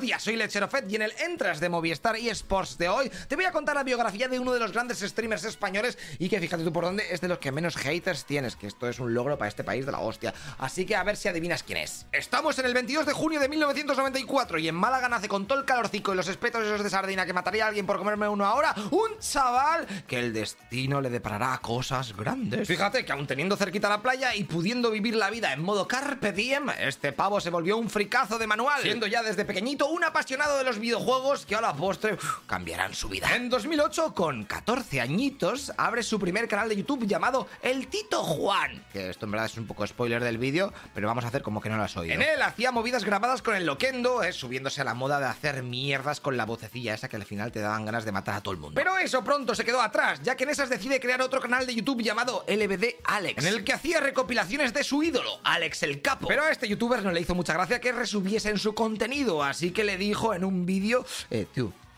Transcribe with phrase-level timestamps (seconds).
[0.00, 3.36] buenos días, soy Lechero Fed y en el Entras de Movistar eSports de hoy te
[3.36, 6.64] voy a contar la biografía de uno de los grandes streamers españoles y que fíjate
[6.64, 9.36] tú por dónde es de los que menos haters tienes, que esto es un logro
[9.36, 10.32] para este país de la hostia.
[10.56, 12.06] Así que a ver si adivinas quién es.
[12.12, 15.66] Estamos en el 22 de junio de 1994 y en Málaga nace con todo el
[15.66, 18.74] calorcico y los espetos esos de sardina que mataría a alguien por comerme uno ahora,
[18.92, 22.66] un chaval que el destino le deparará cosas grandes.
[22.66, 26.32] Fíjate que aún teniendo cerquita la playa y pudiendo vivir la vida en modo carpe
[26.32, 30.58] diem, este pavo se volvió un fricazo de manual, siendo ya desde pequeñito un apasionado
[30.58, 33.34] de los videojuegos que a la postre uf, cambiarán su vida.
[33.34, 38.84] En 2008, con 14 añitos, abre su primer canal de YouTube llamado El Tito Juan,
[38.92, 41.60] que esto en verdad es un poco spoiler del vídeo, pero vamos a hacer como
[41.60, 42.14] que no lo has oído.
[42.14, 45.62] En él hacía movidas grabadas con el loquendo, eh, subiéndose a la moda de hacer
[45.62, 48.54] mierdas con la vocecilla esa que al final te daban ganas de matar a todo
[48.54, 48.74] el mundo.
[48.76, 51.74] Pero eso pronto se quedó atrás, ya que en esas decide crear otro canal de
[51.74, 56.28] YouTube llamado LBD Alex, en el que hacía recopilaciones de su ídolo, Alex el Capo.
[56.28, 59.72] Pero a este youtuber no le hizo mucha gracia que resubiese en su contenido, así
[59.72, 61.46] que le dijo en un vídeo, eh,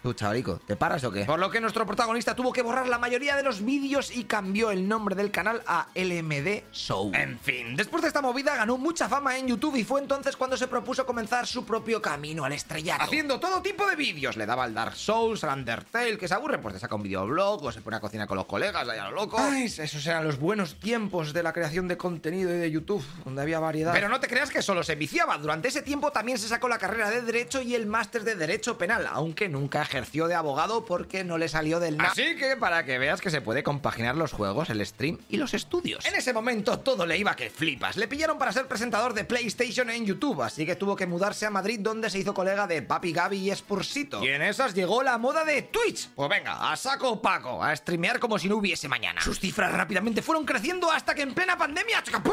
[0.02, 1.24] Tú, chavalico, ¿te paras o qué?
[1.24, 4.72] Por lo que nuestro protagonista tuvo que borrar la mayoría de los vídeos y cambió
[4.72, 7.12] el nombre del canal a LMD Show.
[7.14, 10.56] En fin, después de esta movida ganó mucha fama en YouTube y fue entonces cuando
[10.56, 13.04] se propuso comenzar su propio camino al estrellato.
[13.04, 14.36] Haciendo todo tipo de vídeos.
[14.36, 17.62] Le daba al Dark Souls, al Undertale, que se aburre, pues te saca un videoblog
[17.62, 19.36] o se pone a cocinar con los colegas, allá lo loco.
[19.38, 23.42] Ay, esos eran los buenos tiempos de la creación de contenido y de YouTube, donde
[23.42, 23.92] había variedad.
[23.92, 25.38] Pero no te creas que solo se viciaba.
[25.38, 28.76] Durante ese tiempo también se sacó la carrera de Derecho y el máster de Derecho
[28.76, 32.12] Penal, aunque nunca ejerció de abogado porque no le salió del nada.
[32.12, 35.52] Así que para que veas que se puede compaginar los juegos, el stream y los
[35.52, 36.06] estudios.
[36.06, 37.98] En ese momento todo le iba que flipas.
[37.98, 41.50] Le pillaron para ser presentador de PlayStation en YouTube, así que tuvo que mudarse a
[41.50, 44.24] Madrid donde se hizo colega de Papi Gaby y Spursito.
[44.24, 46.08] Y en esas llegó la moda de Twitch.
[46.14, 49.20] Pues venga, a saco Paco, a streamear como si no hubiese mañana.
[49.20, 52.32] Sus cifras rápidamente fueron creciendo hasta que en plena pandemia ¡pum!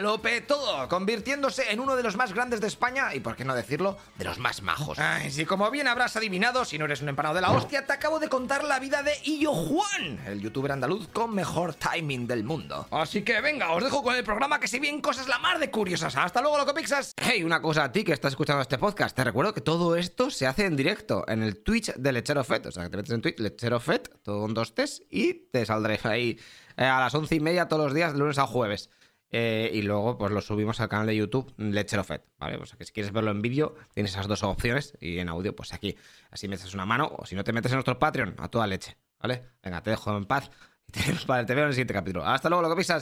[0.00, 3.54] Lo petó, convirtiéndose en uno de los más grandes de España y, por qué no
[3.54, 4.98] decirlo, de los más majos.
[4.98, 7.92] Ay, si como bien habrás adivinado, si no eres un empanado de la hostia, te
[7.92, 12.44] acabo de contar la vida de Illo Juan, el youtuber andaluz con mejor timing del
[12.44, 12.86] mundo.
[12.90, 15.70] Así que venga, os dejo con el programa que se vienen cosas la mar de
[15.70, 16.16] curiosas.
[16.16, 17.12] Hasta luego, loco pixas.
[17.16, 19.14] Hey, una cosa a ti que estás escuchando este podcast.
[19.14, 22.66] Te recuerdo que todo esto se hace en directo en el Twitch de Lechero Fet.
[22.66, 25.66] O sea, que te metes en Twitch, Lechero Fet, todo con dos T's, y te
[25.66, 26.38] saldré ahí
[26.76, 28.88] eh, a las once y media todos los días, de lunes a jueves.
[29.32, 32.56] Eh, y luego pues lo subimos al canal de YouTube Lechero Fed, ¿vale?
[32.56, 35.54] O sea que si quieres verlo en vídeo tienes esas dos opciones y en audio
[35.54, 35.96] pues aquí,
[36.30, 38.66] así me echas una mano o si no te metes en nuestro Patreon a toda
[38.66, 39.44] leche, ¿vale?
[39.62, 40.50] Venga, te dejo en paz
[40.86, 42.26] y te, te veo en el siguiente capítulo.
[42.26, 42.98] Hasta luego, lo que pisas.